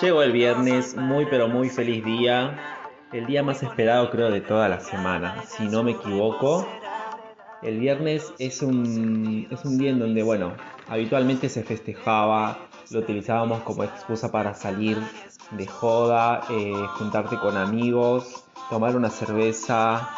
[0.00, 2.58] Llegó el viernes, muy pero muy feliz día.
[3.12, 6.66] El día más esperado creo de toda la semana, si no me equivoco.
[7.62, 10.54] El viernes es un, es un día en donde, bueno,
[10.88, 12.58] habitualmente se festejaba,
[12.90, 14.98] lo utilizábamos como excusa para salir
[15.50, 20.08] de joda, eh, juntarte con amigos, tomar una cerveza.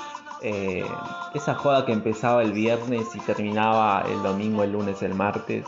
[0.42, 0.86] Eh,
[1.34, 5.64] esa joda que empezaba el viernes y terminaba el domingo, el lunes, el martes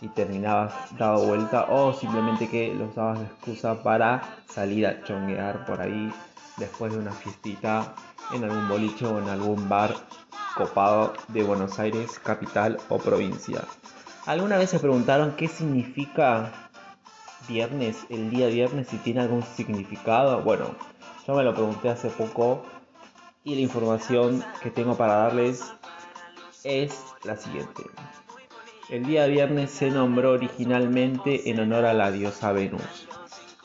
[0.00, 5.64] y terminabas dado vuelta o simplemente que lo usabas de excusa para salir a chonguear
[5.66, 6.12] por ahí
[6.56, 7.94] después de una fiestita
[8.32, 9.94] en algún boliche o en algún bar
[10.56, 13.64] copado de Buenos Aires, capital o provincia.
[14.26, 16.52] ¿Alguna vez se preguntaron qué significa
[17.48, 20.42] viernes, el día viernes, si tiene algún significado?
[20.42, 20.66] Bueno,
[21.26, 22.62] yo me lo pregunté hace poco
[23.44, 25.72] y la información que tengo para darles
[26.62, 27.82] es la siguiente.
[28.90, 33.06] El día viernes se nombró originalmente en honor a la diosa Venus.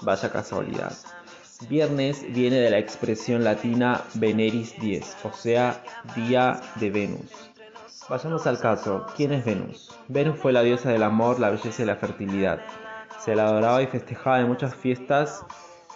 [0.01, 0.93] Vaya casualidad.
[1.67, 5.81] Viernes viene de la expresión latina Veneris 10, o sea,
[6.15, 7.51] día de Venus.
[8.07, 9.07] Vayamos al caso.
[9.15, 9.97] ¿Quién es Venus?
[10.09, 12.61] Venus fue la diosa del amor, la belleza y la fertilidad.
[13.19, 15.43] Se la adoraba y festejaba en muchas fiestas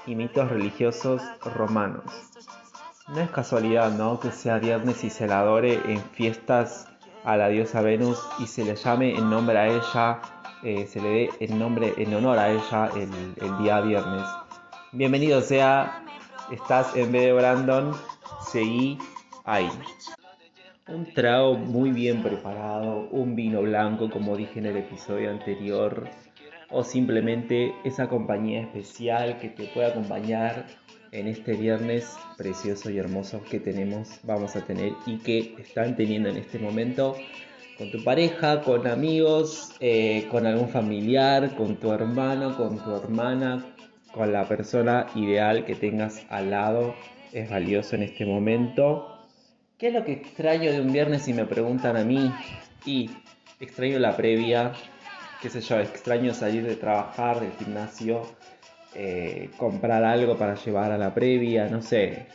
[0.08, 1.22] y mitos religiosos
[1.54, 2.04] romanos.
[3.10, 4.20] No es casualidad, ¿no?
[4.20, 6.89] Que sea viernes y se la adore en fiestas
[7.24, 10.22] a la diosa Venus y se le llame en nombre a ella,
[10.64, 14.24] eh, se le dé el nombre en honor a ella el, día viernes.
[14.92, 16.04] Bienvenido sea,
[16.52, 17.94] estás en vez de Brandon,
[18.42, 18.98] seguí
[19.46, 19.70] ahí.
[20.88, 26.10] Un trago muy bien preparado, un vino blanco como dije en el episodio anterior,
[26.72, 30.66] o simplemente esa compañía especial que te puede acompañar
[31.12, 36.30] en este viernes precioso y hermoso que tenemos, vamos a tener y que están teniendo
[36.30, 37.16] en este momento
[37.78, 43.74] con tu pareja, con amigos, eh, con algún familiar, con tu hermano, con tu hermana,
[44.14, 46.94] con la persona ideal que tengas al lado.
[47.32, 49.18] Es valioso en este momento.
[49.78, 52.34] ¿Qué es lo que extraño de un viernes si me preguntan a mí?
[52.86, 53.10] Y
[53.62, 54.74] extraño la previa,
[55.42, 58.24] qué sé yo, extraño salir de trabajar, del gimnasio,
[58.96, 62.28] eh, comprar algo para llevar a la previa, no sé,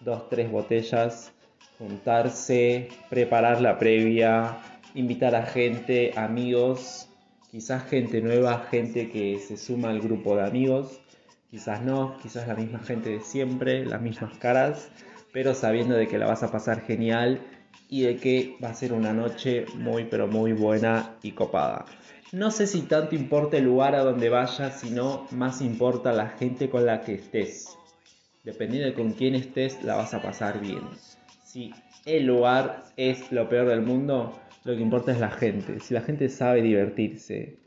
[0.00, 1.32] dos, tres botellas,
[1.78, 4.58] juntarse, preparar la previa,
[4.94, 7.08] invitar a gente, amigos,
[7.50, 11.00] quizás gente nueva, gente que se suma al grupo de amigos,
[11.50, 14.90] quizás no, quizás la misma gente de siempre, las mismas caras,
[15.32, 17.40] pero sabiendo de que la vas a pasar genial
[17.88, 21.84] y de que va a ser una noche muy pero muy buena y copada.
[22.32, 26.70] No sé si tanto importa el lugar a donde vayas, sino más importa la gente
[26.70, 27.76] con la que estés.
[28.42, 30.80] Dependiendo de con quién estés, la vas a pasar bien.
[31.44, 31.74] Si
[32.06, 35.78] el lugar es lo peor del mundo, lo que importa es la gente.
[35.80, 37.58] Si la gente sabe divertirse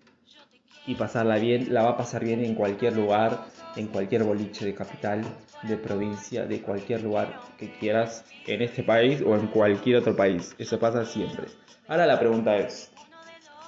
[0.87, 3.45] y pasarla bien, la va a pasar bien en cualquier lugar,
[3.75, 5.21] en cualquier boliche de capital,
[5.61, 10.55] de provincia, de cualquier lugar que quieras en este país o en cualquier otro país.
[10.57, 11.45] Eso pasa siempre.
[11.87, 12.91] Ahora la pregunta es,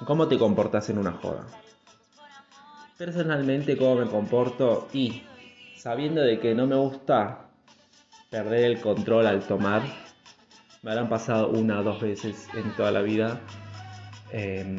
[0.06, 1.47] ¿Cómo te comportas en una joda?
[2.97, 4.88] Personalmente, ¿cómo me comporto?
[4.94, 5.24] Y
[5.75, 7.50] sabiendo de que no me gusta
[8.30, 9.81] perder el control al tomar,
[10.84, 13.41] me habrán pasado una o dos veces en toda la vida.
[14.31, 14.78] Em,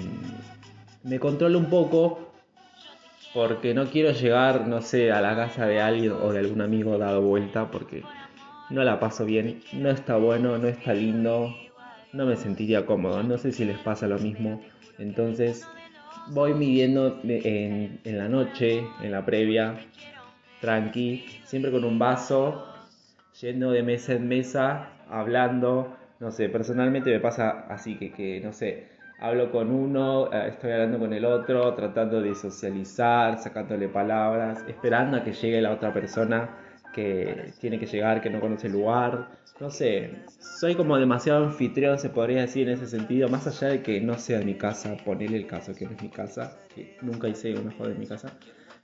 [1.02, 2.32] me controlo un poco
[3.34, 6.96] porque no quiero llegar, no sé, a la casa de alguien o de algún amigo
[6.96, 8.02] dado vuelta porque
[8.70, 11.54] no la paso bien, no está bueno, no está lindo,
[12.12, 13.22] no me sentiría cómodo.
[13.22, 14.60] No sé si les pasa lo mismo.
[14.98, 15.66] Entonces
[16.28, 19.74] voy midiendo en, la noche, en la previa,
[20.60, 22.66] tranqui, siempre con un vaso,
[23.40, 25.96] yendo de mesa en mesa, hablando.
[26.20, 28.88] No sé, personalmente me pasa así que, que no sé,
[29.20, 35.16] hablo con uno, eh, estoy hablando con el otro, tratando de socializar, sacándole palabras, esperando
[35.16, 36.50] a que llegue la otra persona
[36.92, 39.28] que tiene que llegar, que no conoce el lugar.
[39.60, 43.82] No sé, soy como demasiado anfitrión, se podría decir en ese sentido, más allá de
[43.82, 47.28] que no sea mi casa, ponerle el caso que no es mi casa, que nunca
[47.28, 48.32] hice una joda en mi casa.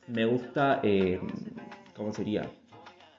[0.09, 1.21] Me gusta, eh,
[1.97, 2.51] ¿cómo sería?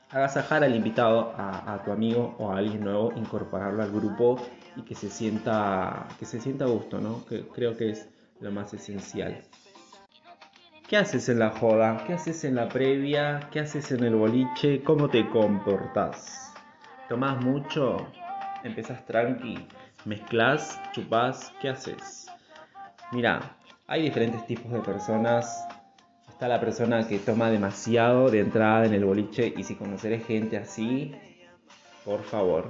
[0.10, 4.38] Agasajar al invitado, a, tu amigo o a alguien nuevo, incorporarlo al grupo
[4.76, 7.26] y que se sienta, que se sienta a gusto, ¿no?
[7.26, 8.10] Que creo que es
[8.40, 9.42] lo más esencial.
[10.88, 12.04] ¿Qué haces en la joda?
[12.06, 13.40] ¿Qué haces en la previa?
[13.52, 14.84] ¿Qué haces en el boliche?
[14.84, 16.54] ¿Cómo te comportás?
[17.10, 18.06] ¿Tomás mucho?
[18.64, 19.68] ¿Empezás tranqui?
[20.06, 20.80] ¿Mezclas?
[20.92, 21.52] ¿Chupás?
[21.60, 22.28] ¿Qué haces?
[23.12, 25.68] Mira, hay diferentes tipos de personas.
[26.30, 30.56] Está la persona que toma demasiado de entrada en el boliche y si conoceré gente
[30.56, 31.16] así,
[32.04, 32.70] por favor.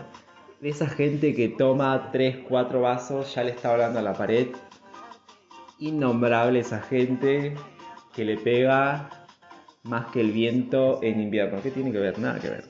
[0.62, 4.47] Esa gente que toma 3, 4 vasos, ya le está hablando a la pared.
[5.79, 7.56] Innombrable esa gente
[8.15, 9.09] que le pega
[9.83, 11.62] más que el viento en invierno.
[11.62, 12.17] ¿Qué tiene que ver?
[12.19, 12.63] Nada que ver.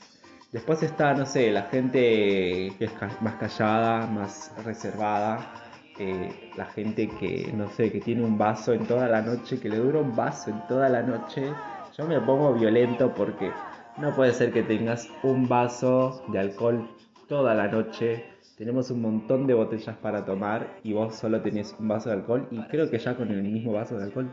[0.52, 5.54] Después está, no sé, la gente que es más callada, más reservada.
[5.98, 9.70] Eh, la gente que, no sé, que tiene un vaso en toda la noche, que
[9.70, 11.54] le dura un vaso en toda la noche.
[11.98, 13.52] Yo me pongo violento porque
[13.98, 16.90] no puede ser que tengas un vaso de alcohol
[17.30, 18.26] toda la noche.
[18.58, 22.48] Tenemos un montón de botellas para tomar y vos solo tenés un vaso de alcohol
[22.52, 24.30] y creo que ya con el mismo vaso de alcohol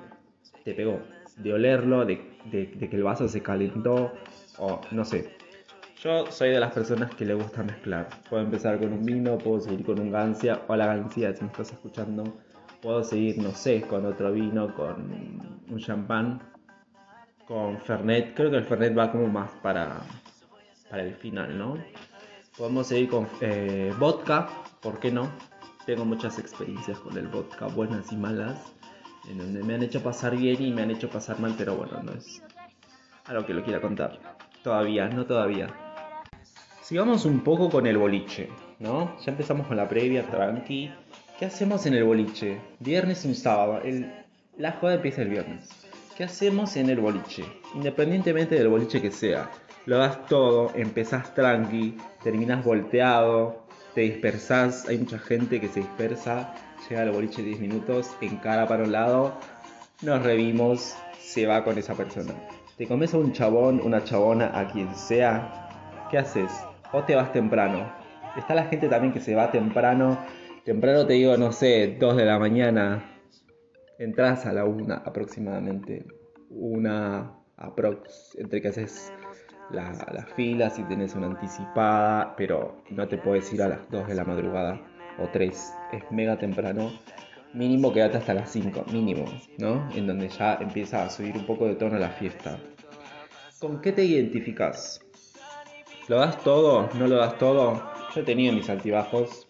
[0.64, 1.00] te pegó.
[1.36, 2.18] De olerlo, de,
[2.50, 4.12] que el vaso se calentó
[4.58, 5.36] o no sé.
[6.02, 8.08] Yo soy de las personas que le gusta mezclar.
[8.28, 10.62] Puedo empezar con un vino, puedo seguir con un gancia.
[10.66, 12.24] o la gancia si me estás escuchando.
[12.80, 16.52] Puedo seguir, no sé, con otro vino, con un champán
[17.46, 18.34] con Fernet.
[18.34, 20.00] Creo que el Fernet va como más para,
[20.90, 21.76] para el final, ¿no?
[22.56, 24.48] Podemos seguir con eh, vodka,
[24.80, 25.30] ¿por qué no?
[25.86, 28.72] Tengo muchas experiencias con el vodka, buenas y malas,
[29.28, 32.02] en donde me han hecho pasar bien y me han hecho pasar mal, pero bueno,
[32.02, 32.42] no es
[33.24, 34.18] algo que lo quiera contar.
[34.62, 35.68] Todavía, no todavía.
[36.82, 38.48] Sigamos un poco con el boliche,
[38.78, 39.16] ¿no?
[39.24, 40.92] Ya empezamos con la previa, tranqui.
[41.38, 42.60] ¿Qué hacemos en el boliche?
[42.80, 43.80] Viernes y sábado.
[43.82, 44.12] El,
[44.56, 45.68] la joda empieza el viernes.
[46.16, 47.44] ¿Qué hacemos en el boliche?
[47.74, 49.50] Independientemente del boliche que sea.
[49.86, 54.88] Lo das todo, empezás tranqui, terminas volteado, te dispersás.
[54.88, 56.54] Hay mucha gente que se dispersa,
[56.88, 59.38] llega al boliche 10 minutos, encara para un lado,
[60.02, 62.34] nos revimos, se va con esa persona.
[62.76, 66.50] Te comes a un chabón, una chabona, a quien sea, ¿qué haces?
[66.92, 67.92] O te vas temprano.
[68.36, 70.18] Está la gente también que se va temprano.
[70.64, 73.04] Temprano te digo, no sé, 2 de la mañana,
[73.98, 76.06] entras a la una aproximadamente,
[76.50, 79.12] una aprox, entre que haces
[79.70, 84.14] las filas y tenés una anticipada, pero no te puedes ir a las 2 de
[84.14, 84.80] la madrugada
[85.18, 86.92] o 3, es mega temprano.
[87.54, 89.26] Mínimo quédate hasta las 5, mínimo,
[89.58, 89.88] ¿no?
[89.94, 92.58] En donde ya empieza a subir un poco de tono la fiesta.
[93.60, 95.04] ¿Con qué te identificas?
[96.08, 96.88] ¿Lo das todo?
[96.94, 97.82] ¿No lo das todo?
[98.14, 99.46] Yo he tenido mis altibajos,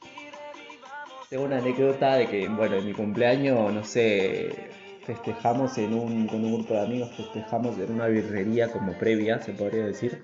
[1.33, 4.69] tengo una anécdota de que, bueno, en mi cumpleaños, no sé,
[5.05, 9.53] festejamos en un, con un grupo de amigos, festejamos en una birrería como previa, se
[9.53, 10.23] podría decir,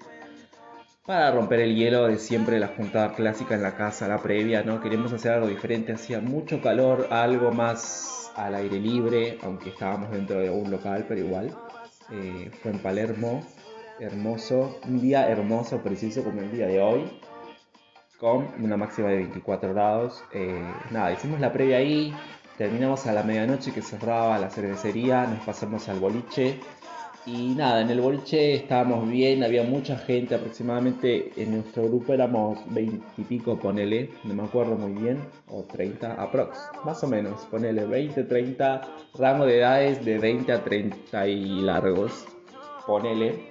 [1.06, 4.80] para romper el hielo de siempre la juntada clásica en la casa, la previa, ¿no?
[4.80, 10.38] Queremos hacer algo diferente, hacía mucho calor, algo más al aire libre, aunque estábamos dentro
[10.38, 11.56] de un local, pero igual.
[12.10, 13.42] Eh, fue en Palermo,
[13.98, 17.10] hermoso, un día hermoso, preciso como el día de hoy
[18.18, 20.24] con una máxima de 24 grados.
[20.32, 22.12] Eh, nada, hicimos la previa ahí,
[22.58, 26.58] terminamos a la medianoche que cerraba la cervecería, nos pasamos al boliche.
[27.24, 32.58] Y nada, en el boliche estábamos bien, había mucha gente, aproximadamente en nuestro grupo éramos
[32.74, 37.42] 20 y pico, ponele, no me acuerdo muy bien, o 30, aprox, más o menos,
[37.50, 38.80] ponele 20, 30,
[39.14, 42.24] rango de edades de 20 a 30 y largos,
[42.86, 43.50] ponele.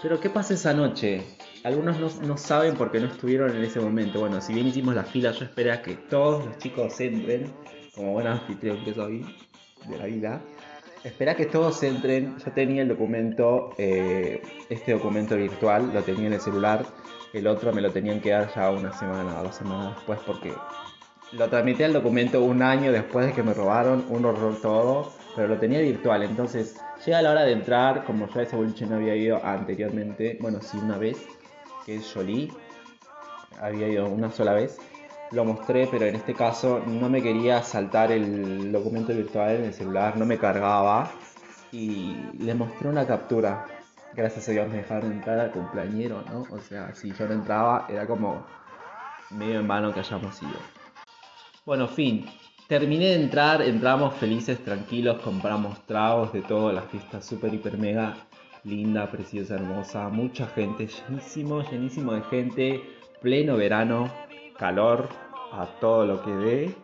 [0.00, 1.24] Pero ¿qué pasa esa noche?
[1.66, 4.20] algunos no, saben porque no estuvieron en ese momento.
[4.20, 7.52] Bueno, si bien hicimos la fila, yo esperé a que todos los chicos entren,
[7.96, 9.26] como buen anfitrión que soy
[9.88, 10.40] de la vida.
[11.02, 12.36] Espera que todos entren.
[12.38, 16.84] Yo tenía el documento, eh, este documento virtual, lo tenía en el celular.
[17.32, 20.52] El otro me lo tenían que dar ya una semana o dos semanas después porque
[21.32, 25.48] lo tramité el documento un año después de que me robaron, un horror todo, pero
[25.48, 26.22] lo tenía virtual.
[26.22, 30.38] Entonces llega la hora de entrar, como yo a ese boliche no había ido anteriormente,
[30.40, 31.18] bueno, sí, una vez
[31.84, 32.50] que es Jolie.
[33.60, 34.78] Había ido una sola vez.
[35.32, 39.74] Lo mostré, pero en este caso no me quería saltar el documento virtual en el
[39.74, 41.10] celular, no me cargaba.
[41.72, 43.66] Y le mostré una captura.
[44.14, 46.46] Gracias a Dios me dejaron entrar al cumpleañero, ¿no?
[46.50, 48.46] O sea, si yo no entraba, era como
[49.30, 50.58] medio en vano que hayamos ido.
[51.64, 52.26] Bueno, fin.
[52.68, 58.16] Terminé de entrar, entramos felices, tranquilos, compramos tragos de todo, la fiesta super, hiper, mega
[58.64, 62.82] linda, preciosa, hermosa, mucha gente, llenísimo, llenísimo de gente,
[63.22, 64.10] pleno verano,
[64.58, 65.08] calor
[65.52, 66.74] a todo lo que dé.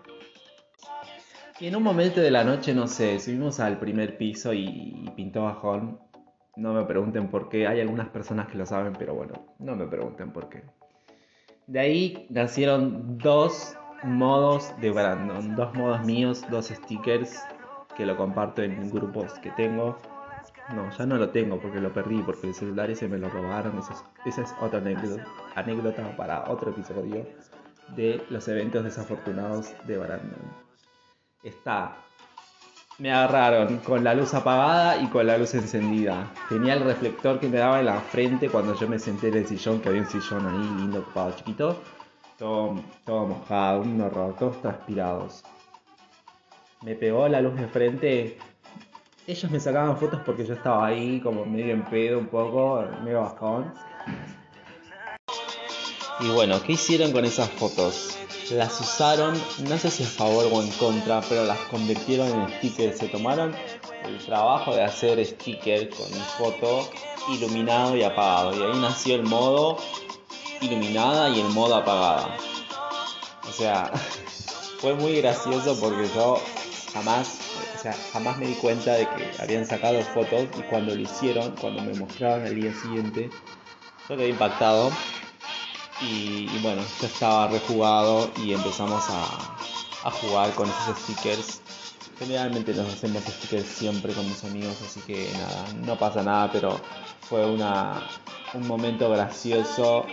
[1.61, 5.45] Y en un momento de la noche, no sé, subimos al primer piso y, pintó
[5.45, 6.01] bajón.
[6.57, 9.87] No me pregunten por qué, hay algunas personas que lo saben, pero bueno, no me
[9.87, 10.65] pregunten por qué.
[11.67, 17.41] De ahí nacieron dos modos de Brandon, dos modos míos, dos stickers
[17.97, 19.99] que lo comparto en grupos que tengo.
[20.75, 23.79] No, ya no lo tengo porque lo perdí, porque el celular ese me lo robaron.
[23.79, 24.83] Esa es, otra
[25.55, 27.25] anécdota, para otro episodio
[27.95, 30.53] de los eventos desafortunados de Brandon.
[31.43, 31.97] Está.
[32.99, 36.33] Me agarraron con la luz apagada y con la luz encendida.
[36.49, 39.47] Tenía el reflector que me daba en la frente cuando yo me senté en el
[39.47, 41.83] sillón, que había un sillón ahí lindo, ocupado, chiquito.
[42.39, 45.43] Todo, todo mojado, un horror, todos transpirados.
[46.83, 48.39] Me pegó la luz de frente
[49.27, 53.21] ellos me sacaban fotos porque yo estaba ahí como medio en pedo un poco, medio
[53.21, 53.73] bajón.
[56.23, 58.17] Y bueno, ¿qué hicieron con esas fotos?
[58.53, 59.35] Las usaron,
[59.69, 62.99] no sé si a favor o en contra, pero las convirtieron en stickers.
[62.99, 63.53] Se tomaron
[64.05, 66.89] el trabajo de hacer stickers con foto
[67.29, 68.57] iluminado y apagado.
[68.57, 69.79] Y ahí nació el modo
[70.61, 72.37] iluminada y el modo apagada.
[73.49, 73.91] O sea,
[74.79, 76.41] fue muy gracioso porque yo
[76.93, 77.41] jamás,
[77.75, 81.57] o sea, jamás me di cuenta de que habían sacado fotos y cuando lo hicieron,
[81.61, 83.29] cuando me mostraron el día siguiente,
[84.09, 84.93] yo quedé impactado
[86.03, 91.63] y, bueno, ya estaba rejugado y empezamos a, jugar con esos stickers.
[92.19, 96.81] Generalmente nos hacemos stickers siempre con mis amigos, así que nada, no pasa nada, pero
[97.21, 98.03] fue una,
[98.55, 100.05] un momento gracioso.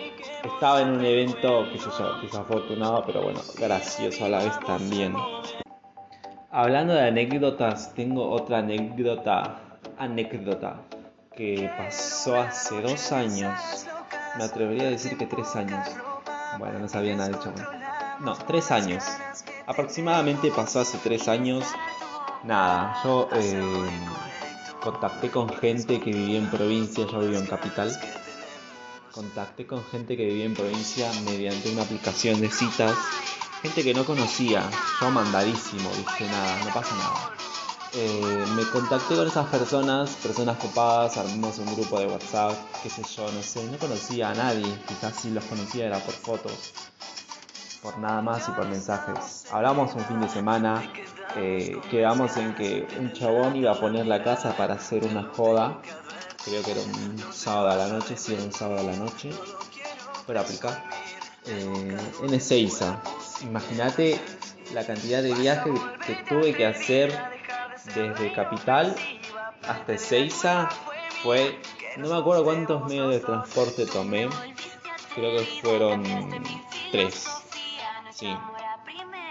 [0.43, 1.89] Estaba en un evento, qué sé
[2.22, 5.15] desafortunado, pero bueno, gracioso a la vez también.
[6.51, 9.60] Hablando de anécdotas, tengo otra anécdota,
[9.98, 10.81] anécdota
[11.36, 13.88] que pasó hace dos años.
[14.38, 15.88] Me atrevería a decir que tres años.
[16.57, 17.53] Bueno, no sabía nada de hecho.
[18.19, 19.03] No, tres años.
[19.65, 21.65] Aproximadamente pasó hace tres años.
[22.43, 23.89] Nada, yo eh,
[24.81, 27.91] contacté con gente que vivía en provincia, yo vivía en capital.
[29.13, 32.95] Contacté con gente que vivía en provincia mediante una aplicación de citas.
[33.62, 34.63] Gente que no conocía,
[35.01, 37.38] yo mandadísimo, viste, nada, no pasa nada.
[37.96, 42.53] Eh, me contacté con esas personas, personas copadas, armamos un grupo de WhatsApp,
[42.84, 46.13] qué sé yo, no sé, no conocía a nadie, quizás si los conocía era por
[46.13, 46.72] fotos,
[47.81, 49.46] por nada más y por mensajes.
[49.51, 50.84] Hablamos un fin de semana,
[51.36, 55.81] eh, quedamos en que un chabón iba a poner la casa para hacer una joda,
[56.46, 59.31] creo que era un sábado a la noche, sí era un sábado a la noche,
[60.27, 60.84] para aplicar,
[61.48, 63.01] eh, en Ezeiza.
[63.41, 64.22] Imagínate
[64.75, 67.38] la cantidad de viajes que tuve que hacer
[67.96, 68.96] desde Capital
[69.67, 70.69] hasta Ezeiza
[71.24, 71.60] fue,
[71.98, 74.29] no me acuerdo cuántos medios de transporte tomé,
[75.15, 76.03] creo que fueron
[76.91, 77.29] tres,
[78.12, 78.36] sí,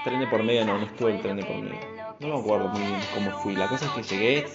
[0.05, 2.69] tren de por medio, no, no estuve el tren de por medio, no me acuerdo
[2.69, 4.49] muy bien cómo fui, la cosa es que llegué,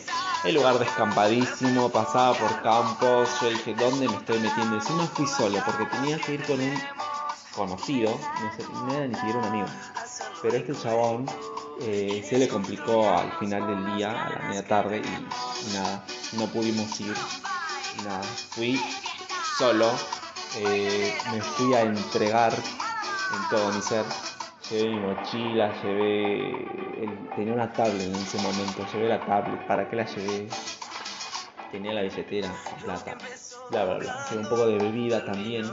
[0.43, 4.75] el lugar descampadísimo, pasaba por campos, yo dije, ¿dónde me estoy metiendo?
[4.75, 6.74] No fui solo, porque tenía que ir con un
[7.55, 9.67] conocido, no, sé, no era ni siquiera un amigo,
[10.41, 11.25] pero este chabón
[11.82, 16.48] eh, se le complicó al final del día, a la media tarde, y, nada, no
[16.48, 17.15] pudimos ir.
[18.06, 18.80] nada, fui
[19.58, 19.92] solo,
[20.58, 24.06] eh, me fui a entregar en todo mi ser.
[24.70, 26.68] Llevé mi mochila, llevé.
[27.36, 29.68] tenía una tablet en ese momento, llevé la tablet.
[29.68, 30.48] ¿Para qué la llevé?
[31.72, 32.50] Tenía la billetera,
[32.84, 33.18] plata,
[33.70, 34.25] bla bla bla.
[34.30, 35.65] Llevé un poco de bebida también.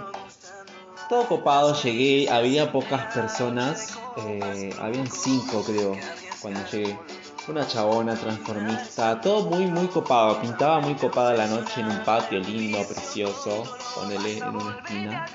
[1.10, 5.96] Todo copado, llegué, había pocas personas eh, habían cinco creo
[6.40, 6.96] cuando llegué.
[7.48, 12.38] Una chabona transformista, todo muy muy copado, pintaba muy copada la noche en un patio
[12.38, 13.64] lindo, precioso,
[13.96, 15.26] ponele en una esquina.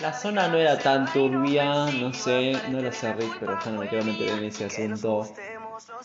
[0.00, 3.78] La zona no era tan turbia, no sé, no lo sé Rick, pero ya no
[3.80, 5.26] me quiero meter en ese asunto.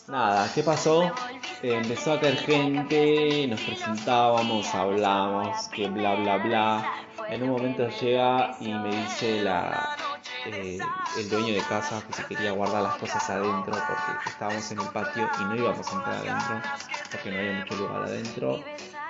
[0.08, 1.14] Nada, ¿qué pasó?
[1.62, 6.94] Eh, empezó a caer gente, nos presentábamos, hablamos, que bla bla bla.
[7.30, 9.96] En un momento llega y me dice la,
[10.46, 10.80] eh,
[11.18, 14.88] el dueño de casa que se quería guardar las cosas adentro porque estábamos en el
[14.90, 16.62] patio y no íbamos a entrar adentro
[17.12, 18.60] porque no había mucho lugar adentro.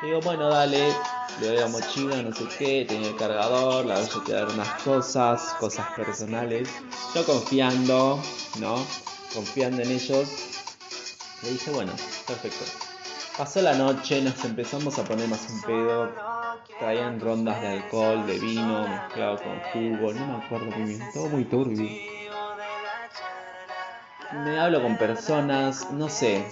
[0.04, 0.94] Digo, bueno, dale,
[1.40, 4.70] le doy la mochila, no sé qué, tenía el cargador, la voy a quedar unas
[4.84, 6.70] cosas, cosas personales.
[7.16, 8.20] Yo confiando,
[8.60, 8.86] ¿no?
[9.34, 10.30] Confiando en ellos.
[11.44, 11.92] Le dije, bueno,
[12.28, 12.66] perfecto.
[13.38, 16.32] Pasó la noche, nos empezamos a poner más un pedo
[16.82, 21.28] traían rondas de alcohol, de vino, mezclado con jugo, no me acuerdo muy bien, todo
[21.28, 21.88] muy turbio.
[24.44, 26.52] Me hablo con personas, no sé,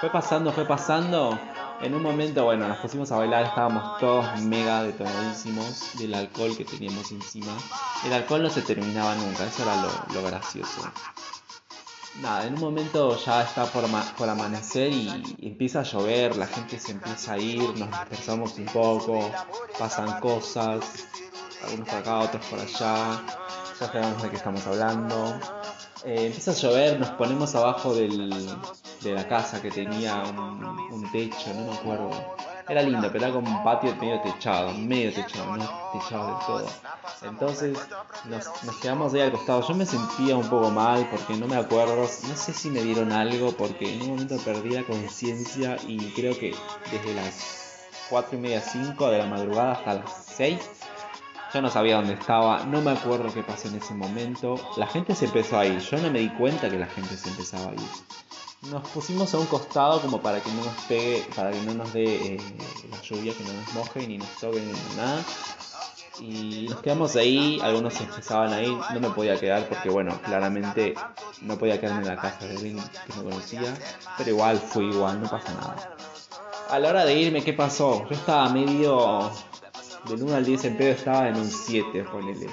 [0.00, 1.38] fue pasando, fue pasando.
[1.80, 6.64] En un momento, bueno, nos pusimos a bailar, estábamos todos mega detonadísimos del alcohol que
[6.64, 7.52] teníamos encima.
[8.04, 10.82] El alcohol no se terminaba nunca, eso era lo, lo gracioso
[12.20, 13.84] nada, en un momento ya está por,
[14.16, 18.66] por, amanecer y empieza a llover, la gente se empieza a ir, nos dispersamos un
[18.66, 19.30] poco,
[19.78, 21.06] pasan cosas,
[21.64, 23.22] algunos por acá, otros por allá,
[23.80, 25.38] ya sabemos de qué estamos hablando.
[26.04, 28.30] Eh, empieza a llover, nos ponemos abajo del,
[29.02, 32.10] de la casa que tenía un, un techo, no me acuerdo
[32.72, 36.66] era lindo, pero era como un patio medio techado, medio techado, no techado del todo.
[37.22, 37.78] Entonces
[38.24, 38.48] nos,
[38.80, 39.66] quedamos ahí al costado.
[39.66, 43.12] Yo me sentía un poco mal porque no me acuerdo, no sé si me dieron
[43.12, 46.54] algo porque en un momento perdí la conciencia y creo que
[46.90, 50.58] desde las 4 y media, 5 de la madrugada hasta las 6
[51.52, 54.56] Yo no sabía dónde estaba, no me acuerdo qué pasó en ese momento.
[54.76, 57.28] La gente se empezó a ir, yo no me di cuenta que la gente se
[57.28, 57.80] empezaba a ir.
[58.70, 61.92] Nos pusimos a un costado como para que no nos pegue, para que no nos
[61.92, 62.40] dé eh,
[62.90, 65.24] la lluvia, que no nos moje ni nos toque ni nada.
[66.20, 70.16] Y nos quedamos ahí, algunos se empezaban a ir, no me podía quedar porque bueno,
[70.22, 70.94] claramente
[71.40, 73.74] no podía quedarme en la casa de alguien que no conocía,
[74.16, 75.96] pero igual fui igual, no pasa nada.
[76.70, 78.06] A la hora de irme, ¿qué pasó?
[78.08, 79.32] Yo estaba medio
[80.08, 82.48] del 1 al 10 en pedo estaba en un 7, ponele.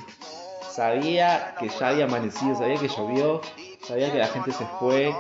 [0.72, 3.42] Sabía que ya había amanecido, sabía que llovió,
[3.86, 5.14] sabía que la gente se fue.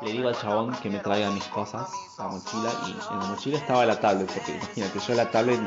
[0.00, 3.58] Le digo al chabón que me traiga mis cosas, la mochila, y en la mochila
[3.58, 5.60] estaba la tablet, porque imagínate, yo la tablet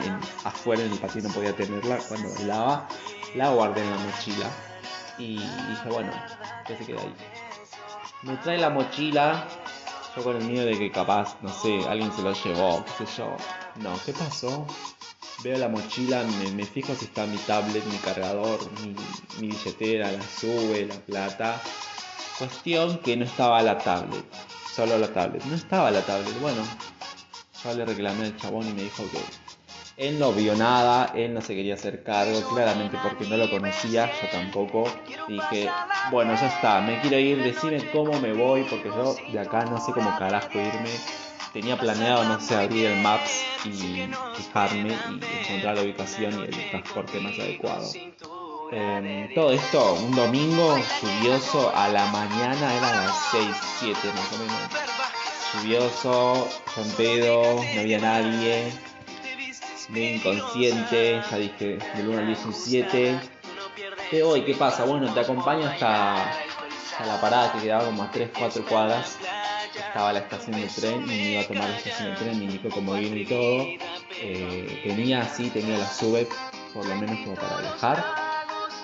[0.45, 2.87] afuera en el patio no podía tenerla, cuando bailaba,
[3.35, 4.49] la guardé en la mochila.
[5.17, 6.11] Y dije, bueno,
[6.65, 7.15] que se queda ahí.
[8.23, 9.47] Me trae la mochila,
[10.15, 13.17] yo con el miedo de que capaz, no sé, alguien se lo llevó, qué sé
[13.17, 13.35] yo.
[13.81, 14.65] No, ¿qué pasó?
[15.43, 16.23] Veo la mochila,
[16.55, 18.95] me, fijo si está mi tablet, mi cargador, mi,
[19.39, 21.61] billetera, la sube, la plata.
[22.41, 24.25] Cuestión que no estaba la tablet,
[24.73, 25.43] solo la tablet.
[25.45, 26.39] No estaba la tablet.
[26.41, 26.63] Bueno,
[27.63, 31.41] yo le reclamé al chabón y me dijo que él no vio nada, él no
[31.41, 34.85] se quería hacer cargo, claramente porque no lo conocía, yo tampoco.
[35.27, 35.69] Dije,
[36.09, 39.79] bueno, ya está, me quiero ir, decime cómo me voy, porque yo de acá no
[39.79, 40.89] sé cómo carajo irme
[41.53, 46.69] tenía planeado, no sé, abrir el Maps y fijarme y encontrar la ubicación y el
[46.71, 47.87] transporte más adecuado.
[48.71, 53.47] Em, todo esto, un domingo lluvioso a la mañana, eran las 6,
[53.79, 54.61] 7 más o menos.
[55.53, 58.71] Lluvioso, con pedo, no había nadie,
[59.89, 63.19] medio inconsciente, ya dije, del 1 al 17.
[64.09, 64.45] ¿Qué hoy?
[64.45, 64.85] ¿Qué pasa?
[64.85, 69.17] Bueno, te acompaño hasta, hasta la parada que quedaba como a 3, 4 cuadras
[69.75, 72.69] estaba la estación de tren y iba a tomar la estación de tren, me indicó
[72.69, 73.65] cómo vino y todo.
[74.21, 76.27] Eh, tenía así, tenía la sube,
[76.73, 78.20] por lo menos como para viajar.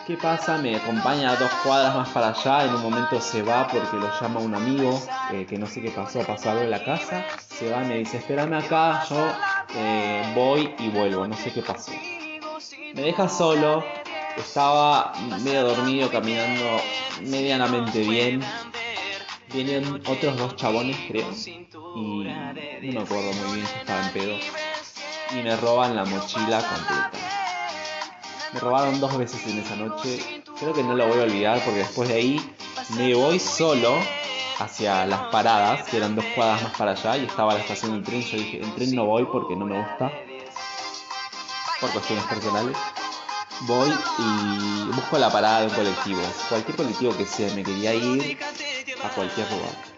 [0.07, 0.57] ¿Qué pasa?
[0.57, 4.39] Me acompaña dos cuadras más para allá, en un momento se va porque lo llama
[4.39, 5.01] un amigo,
[5.33, 7.97] eh, que no sé qué pasó, pasó algo en la casa, se va y me
[7.97, 9.17] dice, espérame acá, yo
[9.75, 11.91] eh, voy y vuelvo, no sé qué pasó.
[12.95, 13.83] Me deja solo,
[14.37, 15.11] estaba
[15.43, 16.81] medio dormido, caminando
[17.23, 18.41] medianamente bien,
[19.53, 21.29] Vienen otros dos chabones, creo.
[21.95, 24.35] Y no me acuerdo muy bien si estaba en pedo.
[25.31, 27.26] Y me roban la mochila completa.
[28.53, 30.43] Me robaron dos veces en esa noche.
[30.59, 32.55] Creo que no lo voy a olvidar porque después de ahí
[32.95, 33.97] me voy solo
[34.59, 38.03] hacia las paradas, que eran dos cuadras más para allá, y estaba la estación del
[38.03, 38.21] tren.
[38.21, 40.11] Yo dije, en tren no voy porque no me gusta.
[41.79, 42.75] Por cuestiones personales.
[43.61, 46.21] Voy y busco la parada de un colectivo.
[46.49, 48.37] Cualquier colectivo que sea, me quería ir
[49.03, 49.97] a cualquier lugar.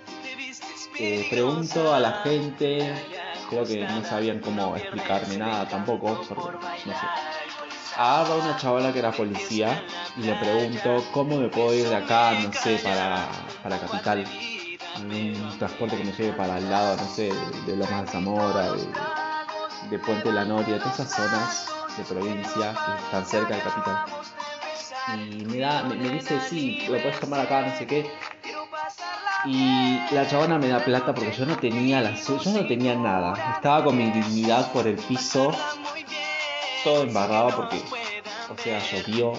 [0.95, 2.93] Eh, pregunto a la gente,
[3.49, 7.05] creo que no sabían cómo explicarme nada tampoco, porque no sé.
[7.97, 9.83] A una chavala que era policía
[10.17, 13.27] y le pregunto cómo me puedo ir de acá, no sé, para,
[13.61, 14.25] para Capital.
[14.99, 17.31] Un transporte que me lleve para el lado, no sé,
[17.65, 18.71] de, Lomas de Zamora,
[19.89, 24.05] de, Puente de la Noria, todas esas zonas de provincia que están cerca de Capital.
[25.15, 28.11] Y me, da, me, me dice, sí, lo puedes tomar acá, no sé qué
[29.45, 33.53] y la chabona me da plata porque yo no tenía la yo no tenía nada.
[33.55, 35.51] Estaba con mi dignidad por el piso,
[36.83, 37.81] todo embarrado porque,
[38.49, 39.33] o sea, llovió.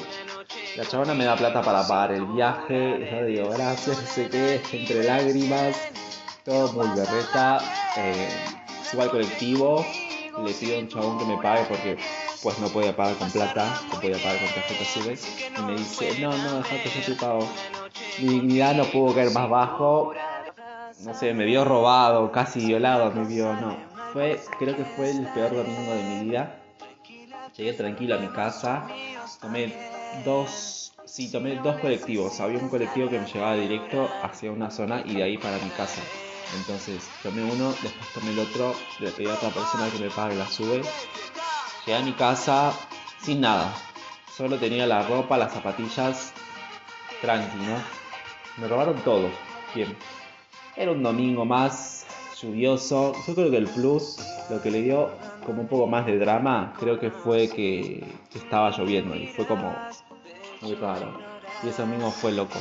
[0.77, 3.09] La chabona me da plata para pagar el viaje.
[3.11, 5.77] Yo digo, gracias, no sé qué, entre lágrimas,
[6.45, 7.61] todo muy berreta.
[7.97, 8.29] Eh,
[8.91, 9.85] subo al colectivo,
[10.45, 11.99] le pido a un chabón que me pague porque
[12.43, 15.19] pues no podía pagar con plata, no podía pagar con tarjeta sube.
[15.59, 17.49] Y me dice, no, no, dejate yo te pago
[18.19, 20.13] mi dignidad no pudo caer más bajo.
[21.05, 23.77] No sé, me vio robado, casi violado, me vio, no.
[24.13, 26.60] Fue, creo que fue el peor domingo de mi vida.
[27.61, 28.89] Llegué tranquilo a mi casa,
[29.39, 29.71] tomé
[30.25, 32.41] dos, sí, tomé dos colectivos.
[32.41, 35.69] Había un colectivo que me llevaba directo hacia una zona y de ahí para mi
[35.69, 36.01] casa.
[36.57, 40.37] Entonces tomé uno, después tomé el otro, le pedí a otra persona que me pague
[40.37, 40.81] la sube.
[41.85, 42.73] Llegué a mi casa
[43.21, 43.71] sin nada,
[44.35, 46.33] solo tenía la ropa, las zapatillas,
[47.21, 47.77] tranqui, ¿no?
[48.57, 49.29] Me robaron todo.
[49.75, 49.95] Bien.
[50.77, 52.07] Era un domingo más
[52.41, 53.13] lluvioso.
[53.27, 54.17] Yo creo que el plus,
[54.49, 55.11] lo que le dio
[55.51, 59.75] como un poco más de drama, creo que fue que estaba lloviendo y fue como
[60.63, 61.19] muy raro.
[61.65, 62.57] Y ese domingo fue loco.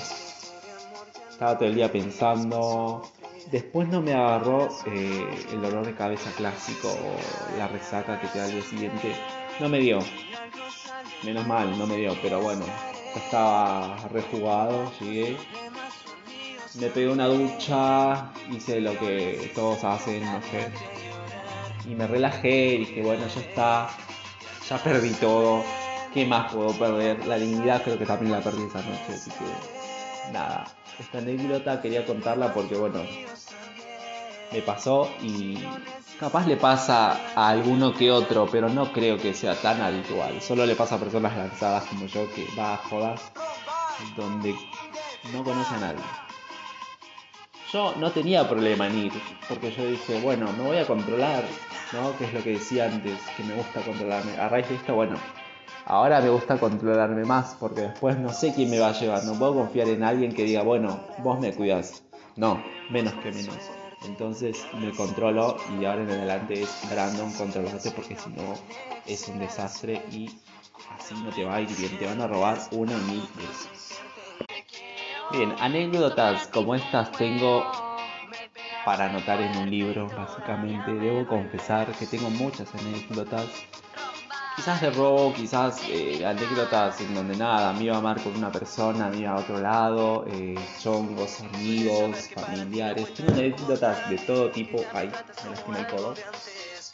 [1.29, 3.03] Estaba todo el día pensando.
[3.51, 8.39] Después no me agarró eh, el dolor de cabeza clásico o la resaca que te
[8.39, 9.13] da el día siguiente.
[9.59, 9.99] No me dio.
[11.23, 12.65] Menos mal, no me dio, pero bueno,
[13.15, 15.37] estaba rejugado, llegué
[16.79, 20.98] me pegué una ducha, hice lo que todos hacen, no sé.
[21.87, 23.89] Y me relajé, dije, bueno, ya está,
[24.67, 25.63] ya perdí todo.
[26.13, 27.25] ¿Qué más puedo perder?
[27.27, 30.65] La dignidad creo que también la perdí esa noche, así que nada.
[30.99, 33.01] Esta anécdota quería contarla porque bueno,
[34.51, 35.57] me pasó y
[36.19, 40.41] capaz le pasa a alguno que otro, pero no creo que sea tan habitual.
[40.41, 43.31] Solo le pasa a personas lanzadas como yo que va a jodas
[44.15, 44.55] donde
[45.33, 46.28] no conoce a nadie.
[47.71, 49.13] Yo no tenía problema en ir,
[49.47, 51.43] porque yo dije, bueno, me voy a controlar,
[51.93, 52.17] ¿no?
[52.17, 54.37] Que es lo que decía antes, que me gusta controlarme.
[54.37, 55.15] A raíz de esto, bueno,
[55.85, 59.23] ahora me gusta controlarme más, porque después no sé quién me va a llevar.
[59.23, 62.01] No puedo confiar en alguien que diga, bueno, vos me cuidas.
[62.35, 63.55] No, menos que menos.
[64.03, 68.55] Entonces me controlo y ahora en adelante es Brandon controlarte porque si no
[69.05, 70.27] es un desastre y
[70.97, 74.01] así no te va a ir bien, te van a robar una mil veces.
[75.31, 77.63] Bien, anécdotas como estas tengo
[78.83, 80.91] para anotar en un libro, básicamente.
[80.91, 83.45] Debo confesar que tengo muchas anécdotas
[84.55, 88.51] quizás de robo, quizás eh, anécdotas en donde nada, me iba a amar con una
[88.51, 94.83] persona, me iba a otro lado, eh, chongos, amigos, familiares, tengo anécdotas de todo tipo,
[94.93, 95.09] ay,
[95.43, 96.13] me lastima el codo.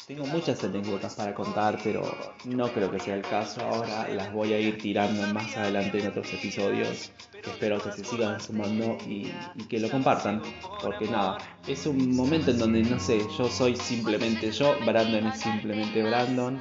[0.07, 2.03] Tengo muchas anécdotas para contar, pero
[2.45, 3.61] no creo que sea el caso.
[3.61, 7.11] Ahora, las voy a ir tirando más adelante en otros episodios,
[7.43, 9.31] espero que se sigan sumando y
[9.67, 10.43] que lo compartan,
[10.79, 11.37] porque nada,
[11.67, 16.59] es un momento en donde, no sé, yo soy simplemente yo, Brandon es simplemente Brandon,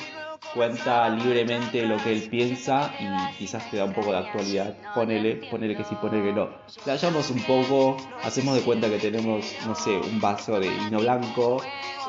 [0.54, 4.74] cuenta libremente lo que él piensa y quizás te da un poco de actualidad.
[4.94, 6.48] Ponele, ponele que sí, ponele que no.
[6.84, 11.60] Playamos un poco, hacemos de cuenta que tenemos, no sé, un vaso de vino blanco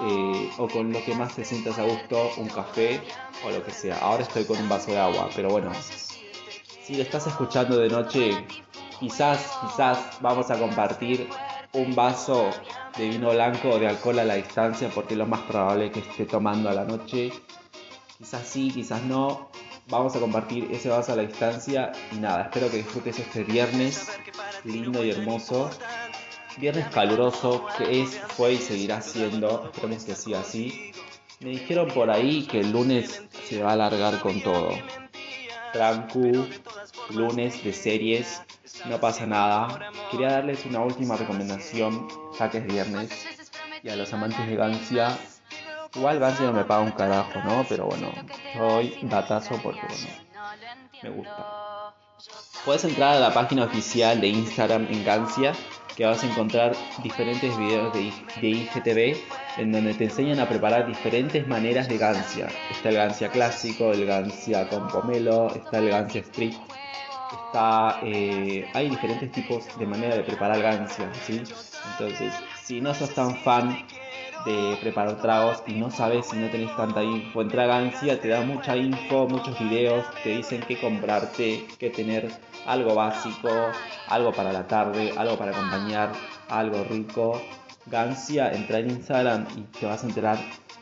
[0.03, 3.01] eh, o con lo que más te sientas a gusto, un café
[3.45, 3.97] o lo que sea.
[3.97, 5.71] Ahora estoy con un vaso de agua, pero bueno,
[6.84, 8.45] si lo estás escuchando de noche,
[8.99, 11.27] quizás, quizás vamos a compartir
[11.73, 12.51] un vaso
[12.97, 15.99] de vino blanco o de alcohol a la distancia porque es lo más probable que
[15.99, 17.31] esté tomando a la noche
[18.17, 19.49] Quizás sí, quizás no.
[19.88, 24.10] Vamos a compartir ese vaso a la distancia y nada, espero que disfrutes este viernes
[24.63, 25.69] lindo y hermoso.
[26.58, 30.91] Viernes caluroso que es, fue y seguirá siendo, esperemos que siga así.
[31.41, 34.69] Me dijeron por ahí que el lunes se va a alargar con todo.
[35.73, 36.47] Trancu,
[37.10, 38.41] lunes de series,
[38.89, 39.91] no pasa nada.
[40.10, 42.08] Quería darles una última recomendación,
[42.39, 43.12] ya que es viernes.
[43.84, 45.17] Y a los amantes de Gancia,
[45.95, 47.65] Igual Gancia no me paga un carajo, ¿no?
[47.69, 48.12] Pero bueno,
[48.53, 50.08] soy datazo porque, bueno,
[51.03, 51.93] me gusta.
[52.65, 55.53] Puedes entrar a la página oficial de Instagram en Gancia,
[55.95, 59.17] que vas a encontrar diferentes videos de, de IGTV
[59.58, 62.47] en donde te enseñan a preparar diferentes maneras de Gancia.
[62.71, 66.55] Está el Gancia clásico, el Gancia con pomelo, está el Gancia street,
[67.45, 71.41] está, eh, hay diferentes tipos de manera de preparar Gancia, ¿sí?
[71.91, 73.86] Entonces, si no sos tan fan
[74.45, 77.41] de preparar tragos y no sabes si no tenés tanta info.
[77.41, 82.31] En Tragancia te da mucha info, muchos videos, te dicen qué comprarte, qué tener
[82.65, 83.49] algo básico,
[84.08, 86.12] algo para la tarde, algo para acompañar,
[86.49, 87.41] algo rico.
[87.88, 90.38] Gancia, entra en Instagram y te vas a enterar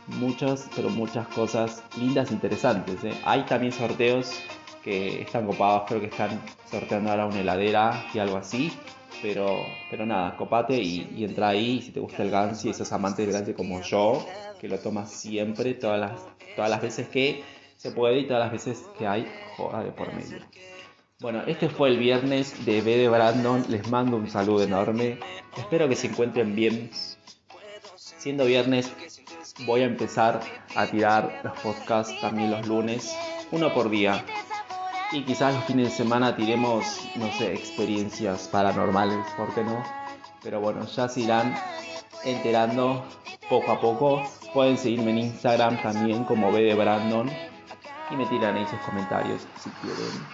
[0.08, 3.04] muchas, pero muchas cosas lindas e interesantes.
[3.04, 3.13] ¿eh?
[3.26, 4.39] Hay también sorteos
[4.84, 8.71] que están copados, creo que están sorteando ahora una heladera y algo así.
[9.24, 11.82] Pero, pero nada, copate y, entra ahí.
[11.82, 14.28] Si te gusta el Gansi, esos amantes del Gansi como yo,
[14.60, 16.22] que lo tomas siempre, todas las,
[16.58, 17.42] todas las veces que
[17.78, 20.40] se puede y todas las veces que hay joda de por medio.
[21.22, 23.64] Bueno, este fue el viernes de B de Brandon.
[23.70, 25.20] Les mando un saludo enorme.
[25.58, 26.92] Espero que se encuentren bien.
[27.96, 28.92] Siendo viernes,
[29.66, 30.42] voy a empezar
[30.76, 33.16] a tirar los podcasts también los lunes,
[33.52, 34.26] uno por día
[35.13, 39.84] y quizás los fines de semana tiremos, no sé, experiencias paranormales, ¿por qué no?
[40.41, 41.56] Pero bueno, ya se irán
[42.26, 43.06] enterando
[43.47, 44.23] poco a poco.
[44.54, 47.30] Pueden seguirme en Instagram también como B de Brandon
[48.10, 50.26] y me tiran ahí sus comentarios si quieren.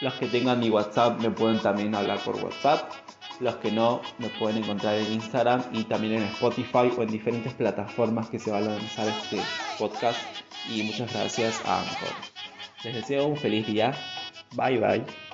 [0.00, 2.90] Los que tengan mi WhatsApp me pueden también hablar por WhatsApp.
[3.40, 7.52] Los que no me pueden encontrar en Instagram y también en Spotify o en diferentes
[7.52, 9.40] plataformas que se van a lanzar este
[9.78, 10.18] podcast.
[10.70, 12.37] Y muchas gracias a Anchor.
[12.84, 13.92] Les deseo un feliz día.
[14.56, 15.27] Bye bye.